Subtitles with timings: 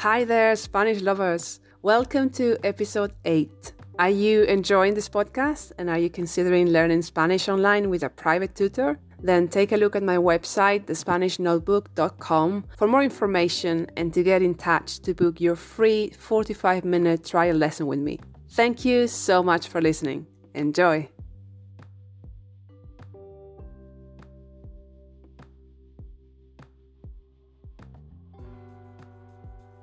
[0.00, 1.60] Hi there, Spanish lovers.
[1.82, 3.74] Welcome to episode 8.
[3.98, 8.54] Are you enjoying this podcast and are you considering learning Spanish online with a private
[8.54, 8.98] tutor?
[9.22, 14.54] Then take a look at my website, thespanishnotebook.com, for more information and to get in
[14.54, 18.20] touch to book your free 45 minute trial lesson with me.
[18.52, 20.26] Thank you so much for listening.
[20.54, 21.10] Enjoy!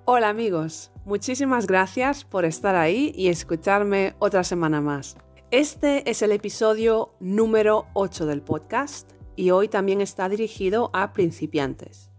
[0.09, 5.17] Hola amigos, muchísimas gracias por estar ahí y escucharme otra semana más.
[5.51, 12.09] Este es el episodio número 8 del podcast y hoy también está dirigido a principiantes.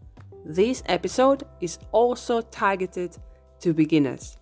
[0.45, 3.13] This episode is also targeted
[3.65, 4.39] to beginners.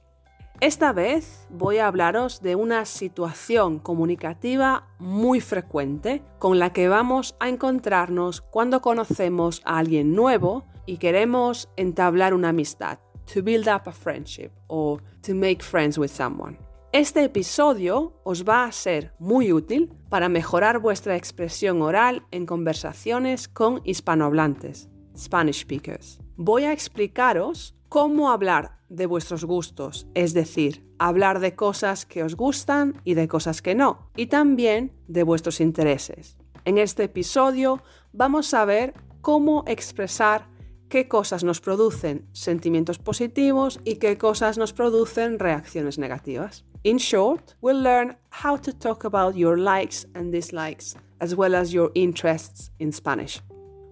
[0.58, 7.36] Esta vez voy a hablaros de una situación comunicativa muy frecuente con la que vamos
[7.38, 12.98] a encontrarnos cuando conocemos a alguien nuevo y queremos entablar una amistad
[13.32, 16.58] to build up a friendship or to make friends with someone.
[16.92, 23.48] Este episodio os va a ser muy útil para mejorar vuestra expresión oral en conversaciones
[23.48, 26.18] con hispanohablantes, Spanish speakers.
[26.36, 32.36] Voy a explicaros cómo hablar de vuestros gustos, es decir, hablar de cosas que os
[32.36, 36.36] gustan y de cosas que no, y también de vuestros intereses.
[36.64, 40.48] En este episodio vamos a ver cómo expresar
[40.88, 46.64] qué cosas nos producen sentimientos positivos y qué cosas nos producen reacciones negativas.
[46.82, 51.72] In short, we'll learn how to talk about your likes and dislikes, as well as
[51.72, 53.42] your interests in Spanish.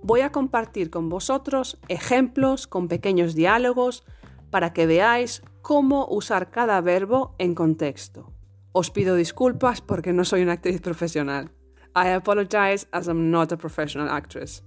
[0.02, 4.04] Voy a compartir con vosotros ejemplos con pequeños diálogos
[4.50, 8.30] para que veáis cómo usar cada verbo en contexto.
[8.72, 11.50] Os pido disculpas porque no soy una actriz profesional.
[11.96, 14.62] I apologize as I'm not a professional actress.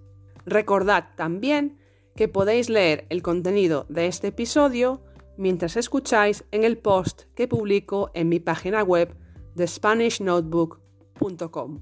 [0.45, 1.78] Recordad también
[2.18, 5.03] que podéis leer el contenido de este episodio
[5.38, 9.16] mientras escucháis en el post que publico en mi página web
[9.56, 11.81] de SpanishNotebook.com.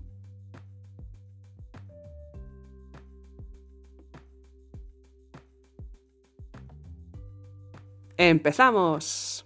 [8.17, 9.45] ¡Empezamos!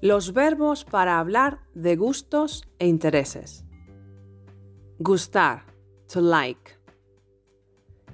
[0.00, 3.64] Los verbos para hablar de gustos e intereses.
[4.98, 5.64] Gustar,
[6.12, 6.77] to like.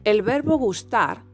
[0.04, 1.24] El verbo gustar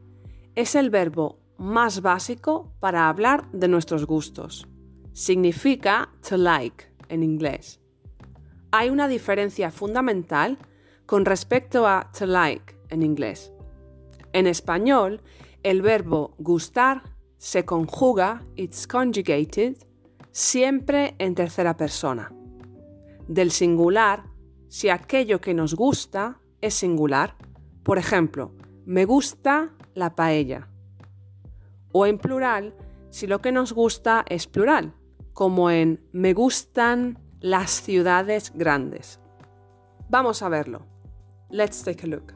[0.55, 4.65] es el verbo más básico para hablar de nuestros gustos.
[5.11, 7.81] Significa to like en inglés.
[8.71, 10.57] Hay una diferencia fundamental
[11.05, 13.51] con respecto a to like en inglés.
[14.31, 15.21] En español,
[15.63, 17.03] el verbo gustar
[17.37, 19.75] se conjuga, it's conjugated,
[20.31, 22.31] siempre en tercera persona.
[23.27, 24.23] Del singular,
[24.69, 27.35] si aquello que nos gusta es singular,
[27.83, 28.53] por ejemplo,
[28.85, 30.67] me gusta la paella.
[31.91, 32.75] O en plural,
[33.09, 34.95] si lo que nos gusta es plural,
[35.33, 39.19] como en me gustan las ciudades grandes.
[40.09, 40.85] Vamos a verlo.
[41.49, 42.33] Let's take a look.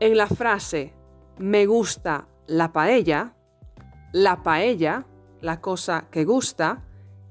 [0.00, 0.94] En la frase
[1.38, 3.34] me gusta la paella,
[4.12, 5.06] la paella,
[5.40, 6.84] la cosa que gusta,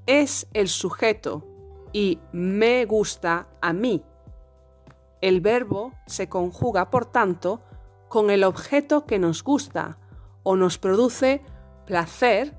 [0.06, 1.44] es el sujeto
[1.92, 4.02] y me gusta a mí.
[5.20, 7.60] El verbo se conjuga, por tanto,
[8.08, 9.98] con el objeto que nos gusta
[10.42, 11.42] o nos produce
[11.86, 12.58] placer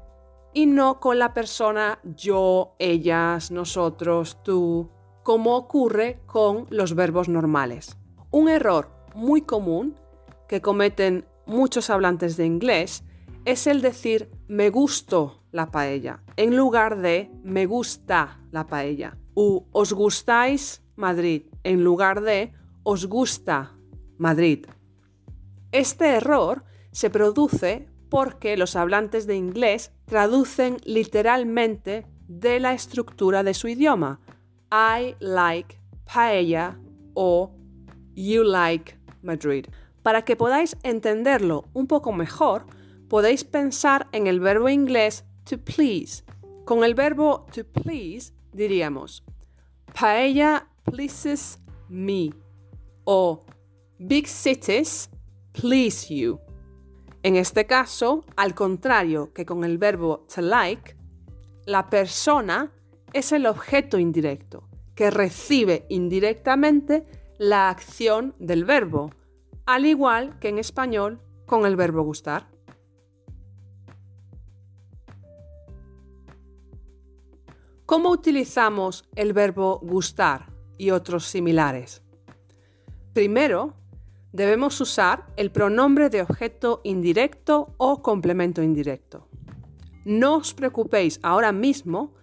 [0.54, 4.90] y no con la persona yo, ellas, nosotros, tú,
[5.24, 7.98] como ocurre con los verbos normales.
[8.32, 9.96] Un error muy común
[10.48, 13.04] que cometen muchos hablantes de inglés
[13.46, 19.66] es el decir me gusto la paella en lugar de me gusta la paella u
[19.72, 23.76] os gustáis Madrid en lugar de os gusta
[24.18, 24.66] Madrid.
[25.72, 33.54] Este error se produce porque los hablantes de inglés traducen literalmente de la estructura de
[33.54, 34.20] su idioma.
[34.72, 35.78] I like
[36.12, 36.80] paella
[37.14, 37.52] o
[38.16, 39.66] you like Madrid.
[40.02, 42.66] Para que podáis entenderlo un poco mejor,
[43.08, 46.24] podéis pensar en el verbo inglés to please.
[46.66, 49.24] Con el verbo to please diríamos
[49.94, 51.60] paella pleases
[51.90, 52.32] me
[53.04, 53.44] o
[53.98, 55.10] big cities
[55.54, 56.40] please you.
[57.24, 60.96] En este caso, al contrario que con el verbo to like,
[61.66, 62.72] la persona
[63.14, 67.06] es el objeto indirecto, que recibe indirectamente
[67.38, 69.12] la acción del verbo,
[69.66, 72.48] al igual que en español con el verbo gustar.
[77.86, 82.04] ¿Cómo utilizamos el verbo gustar y otros similares?
[83.14, 83.74] Primero,
[84.32, 89.28] debemos usar el pronombre de objeto indirecto o complemento indirecto.
[90.06, 92.14] No os preocupéis ahora mismo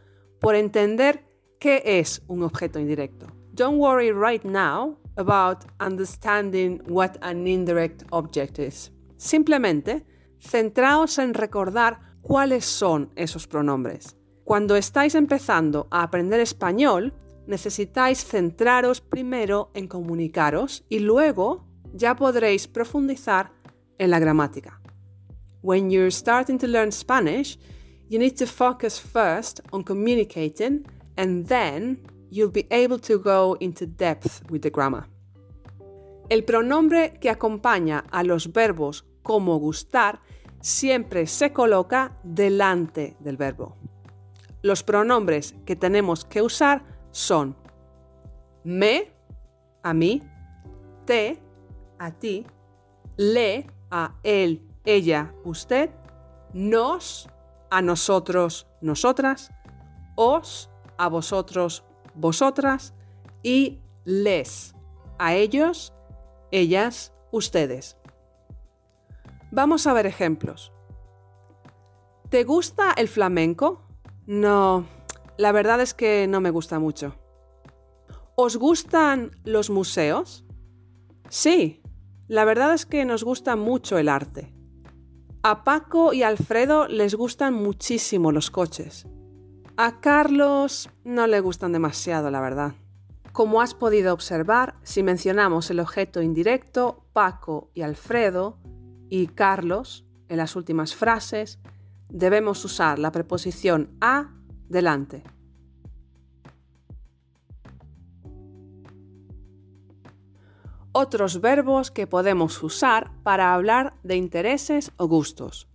[0.40, 1.24] por entender
[1.58, 3.26] qué es un objeto indirecto.
[3.52, 8.92] Don't worry right now about understanding what an indirect object is.
[9.16, 10.04] Simplemente,
[10.38, 14.16] centraos en recordar cuáles son esos pronombres.
[14.44, 17.14] Cuando estáis empezando a aprender español,
[17.46, 21.65] necesitáis centraros primero en comunicaros y luego
[21.96, 23.52] ya podréis profundizar
[23.98, 24.80] en la gramática.
[25.62, 27.58] When you're starting to learn Spanish,
[28.08, 31.98] you need to focus first on communicating and then
[32.30, 35.08] you'll be able to go into depth with the grammar.
[36.28, 40.20] El pronombre que acompaña a los verbos como gustar
[40.60, 43.76] siempre se coloca delante del verbo.
[44.62, 47.56] Los pronombres que tenemos que usar son
[48.64, 49.12] me,
[49.84, 50.22] a mí,
[51.04, 51.38] te,
[51.98, 52.46] a ti,
[53.16, 55.90] le, a él, ella, usted,
[56.52, 57.28] nos,
[57.70, 59.50] a nosotros, nosotras,
[60.16, 61.84] os, a vosotros,
[62.14, 62.94] vosotras
[63.42, 64.74] y les,
[65.18, 65.92] a ellos,
[66.50, 67.96] ellas, ustedes.
[69.50, 70.72] Vamos a ver ejemplos.
[72.30, 73.82] ¿Te gusta el flamenco?
[74.26, 74.86] No,
[75.36, 77.14] la verdad es que no me gusta mucho.
[78.34, 80.44] ¿Os gustan los museos?
[81.28, 81.82] Sí,
[82.28, 84.52] la verdad es que nos gusta mucho el arte.
[85.42, 89.06] A Paco y Alfredo les gustan muchísimo los coches.
[89.76, 92.74] A Carlos no le gustan demasiado, la verdad.
[93.32, 98.58] Como has podido observar, si mencionamos el objeto indirecto, Paco y Alfredo,
[99.08, 101.60] y Carlos en las últimas frases,
[102.08, 104.32] debemos usar la preposición a
[104.68, 105.22] delante.
[110.98, 115.68] Otros verbos que podemos usar para hablar de intereses o gustos.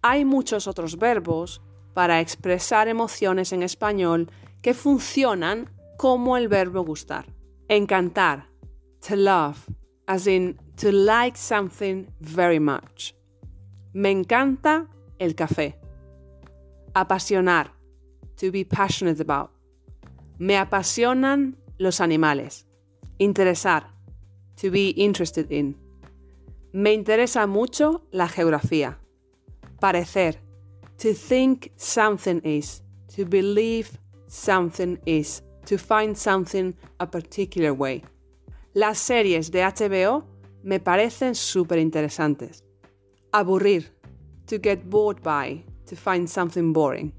[0.00, 1.60] Hay muchos otros verbos
[1.92, 4.30] para expresar emociones en español
[4.62, 7.26] que funcionan como el verbo gustar.
[7.66, 8.48] Encantar,
[9.00, 9.58] to love,
[10.06, 13.12] as in to like something very much.
[13.92, 14.86] Me encanta
[15.18, 15.80] el café.
[16.94, 17.72] Apasionar,
[18.36, 19.50] to be passionate about.
[20.38, 22.68] Me apasionan los animales.
[23.18, 23.93] Interesar,
[24.56, 25.76] to be interested in.
[26.72, 28.98] Me interesa mucho la geografía.
[29.80, 30.36] Parecer,
[30.98, 32.82] to think something is,
[33.14, 38.02] to believe something is, to find something a particular way.
[38.74, 40.24] Las series de HBO
[40.62, 42.64] me parecen súper interesantes.
[43.32, 43.92] Aburrir,
[44.46, 47.12] to get bored by, to find something boring.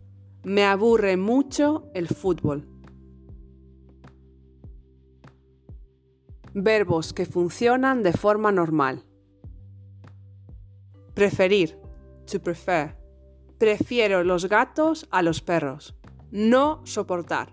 [0.43, 2.65] Me aburre mucho el fútbol.
[6.57, 9.03] Verbos que funcionan de forma normal.
[11.13, 11.77] Preferir,
[12.31, 12.95] to prefer.
[13.57, 15.97] Prefiero los gatos a los perros.
[16.31, 17.51] No soportar,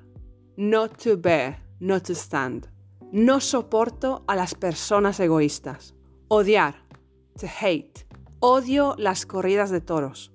[0.56, 2.68] not to bear, not to stand.
[3.10, 5.96] No soporto a las personas egoístas.
[6.28, 6.76] Odiar,
[7.40, 8.06] to hate.
[8.38, 10.32] Odio las corridas de toros.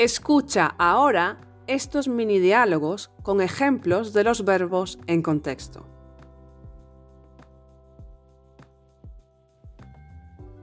[0.00, 5.86] Escucha ahora estos mini diálogos con ejemplos de los verbos en contexto.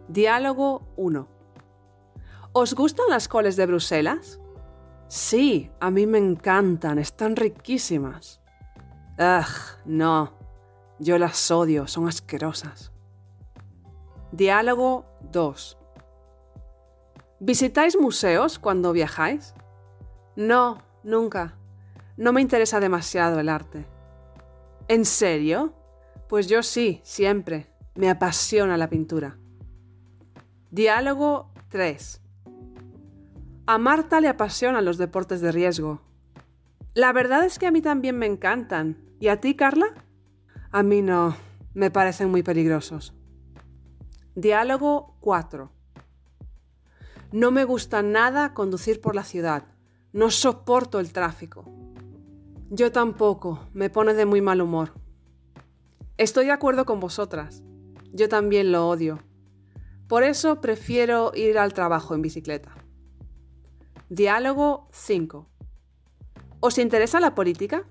[0.09, 1.27] Diálogo 1.
[2.51, 4.41] ¿Os gustan las coles de Bruselas?
[5.07, 8.41] Sí, a mí me encantan, están riquísimas.
[9.17, 10.33] Ugh, no,
[10.99, 12.91] yo las odio, son asquerosas.
[14.33, 15.77] Diálogo 2.
[17.39, 19.53] ¿Visitáis museos cuando viajáis?
[20.35, 21.55] No, nunca.
[22.17, 23.87] No me interesa demasiado el arte.
[24.87, 25.73] ¿En serio?
[26.29, 27.67] Pues yo sí, siempre.
[27.95, 29.37] Me apasiona la pintura.
[30.69, 32.21] Diálogo 3.
[33.65, 36.01] A Marta le apasionan los deportes de riesgo.
[36.93, 38.97] La verdad es que a mí también me encantan.
[39.19, 39.93] ¿Y a ti, Carla?
[40.71, 41.35] A mí no.
[41.73, 43.13] Me parecen muy peligrosos.
[44.35, 45.71] Diálogo 4.
[47.31, 49.63] No me gusta nada conducir por la ciudad.
[50.13, 51.65] No soporto el tráfico.
[52.69, 53.67] Yo tampoco.
[53.73, 54.93] Me pone de muy mal humor.
[56.17, 57.63] Estoy de acuerdo con vosotras.
[58.13, 59.19] Yo también lo odio.
[60.07, 62.73] Por eso prefiero ir al trabajo en bicicleta.
[64.09, 65.47] Diálogo 5.
[66.61, 67.85] ¿Os interesa la política?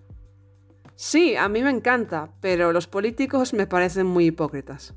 [0.94, 4.94] Sí, a mí me encanta, pero los políticos me parecen muy hipócritas.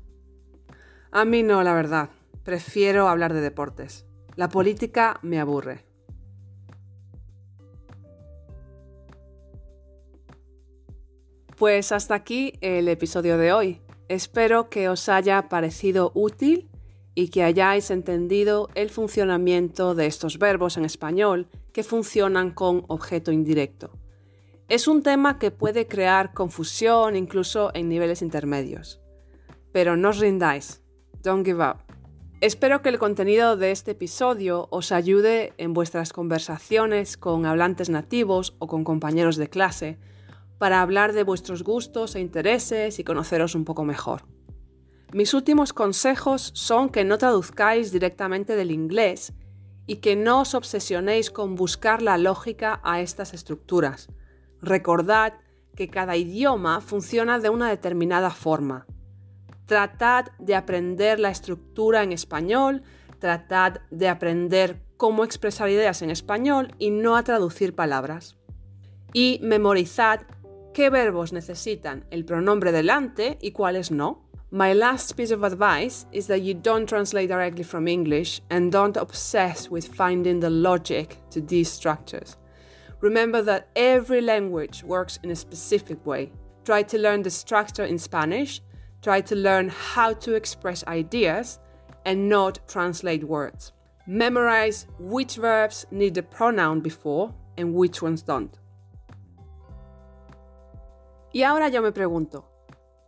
[1.12, 2.08] A mí no, la verdad.
[2.42, 4.06] Prefiero hablar de deportes.
[4.34, 5.89] La política me aburre.
[11.60, 13.82] Pues hasta aquí el episodio de hoy.
[14.08, 16.70] Espero que os haya parecido útil
[17.14, 23.30] y que hayáis entendido el funcionamiento de estos verbos en español que funcionan con objeto
[23.30, 23.90] indirecto.
[24.68, 29.02] Es un tema que puede crear confusión incluso en niveles intermedios.
[29.70, 30.82] Pero no os rindáis.
[31.22, 31.80] Don't give up.
[32.40, 38.56] Espero que el contenido de este episodio os ayude en vuestras conversaciones con hablantes nativos
[38.60, 39.98] o con compañeros de clase
[40.60, 44.26] para hablar de vuestros gustos e intereses y conoceros un poco mejor.
[45.14, 49.32] Mis últimos consejos son que no traduzcáis directamente del inglés
[49.86, 54.08] y que no os obsesionéis con buscar la lógica a estas estructuras.
[54.60, 55.32] Recordad
[55.74, 58.86] que cada idioma funciona de una determinada forma
[59.70, 62.82] Tratad de aprender la estructura en español,
[63.20, 68.36] tratad de aprender cómo expresar ideas en español y no a traducir palabras.
[69.12, 70.22] Y memorizad
[70.72, 74.24] qué verbos necesitan el pronombre delante y cuáles no.
[74.50, 78.96] My last piece of advice is that you don't translate directly from English and don't
[78.96, 82.36] obsess with finding the logic to these structures.
[83.00, 86.32] Remember that every language works in a specific way.
[86.64, 88.60] Try to learn the structure in Spanish
[89.02, 91.58] Try to learn how to express ideas
[92.04, 93.72] and not translate words.
[94.06, 98.58] Memorize which verbs need the pronoun before and which ones don't.
[101.32, 102.50] Y ahora yo me pregunto,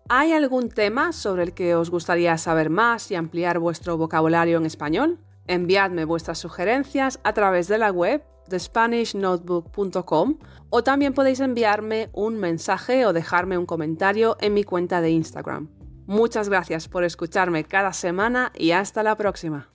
[0.08, 4.66] ¿hay algún tema sobre el que os gustaría saber más y ampliar vuestro vocabulario en
[4.66, 5.18] español?
[5.46, 10.38] Enviadme vuestras sugerencias a través de la web de SpanishNotebook.com
[10.70, 15.68] o también podéis enviarme un mensaje o dejarme un comentario en mi cuenta de Instagram.
[16.06, 19.71] Muchas gracias por escucharme cada semana y hasta la próxima.